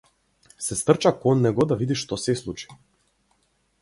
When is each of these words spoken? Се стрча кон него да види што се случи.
Се 0.67 0.75
стрча 0.79 1.11
кон 1.25 1.45
него 1.47 1.67
да 1.73 1.77
види 1.83 1.99
што 2.05 2.21
се 2.23 2.35
случи. 2.41 2.75